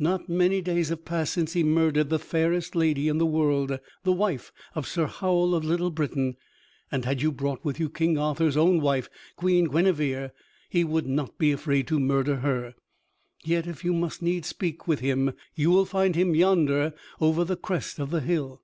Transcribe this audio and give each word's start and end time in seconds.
Not 0.00 0.28
many 0.28 0.60
days 0.62 0.88
have 0.88 1.04
passed 1.04 1.34
since 1.34 1.52
he 1.52 1.62
murdered 1.62 2.08
the 2.10 2.18
fairest 2.18 2.74
lady 2.74 3.06
in 3.06 3.18
the 3.18 3.24
world, 3.24 3.78
the 4.02 4.12
wife 4.12 4.50
of 4.74 4.84
Sir 4.84 5.06
Howel 5.06 5.54
of 5.54 5.64
Little 5.64 5.92
Britain; 5.92 6.34
and 6.90 7.04
had 7.04 7.22
you 7.22 7.30
brought 7.30 7.64
with 7.64 7.78
you 7.78 7.88
King 7.88 8.18
Arthur's 8.18 8.56
own 8.56 8.80
wife, 8.80 9.08
Queen 9.36 9.66
Guinevere, 9.66 10.30
he 10.68 10.82
would 10.82 11.06
not 11.06 11.38
be 11.38 11.52
afraid 11.52 11.86
to 11.86 12.00
murder 12.00 12.38
her. 12.38 12.74
Yet, 13.44 13.68
if 13.68 13.84
you 13.84 13.92
must 13.92 14.22
needs 14.22 14.48
speak 14.48 14.88
with 14.88 14.98
him, 14.98 15.34
you 15.54 15.70
will 15.70 15.84
find 15.86 16.16
him 16.16 16.34
yonder 16.34 16.92
over 17.20 17.44
the 17.44 17.54
crest 17.54 18.00
of 18.00 18.10
the 18.10 18.22
hill." 18.22 18.62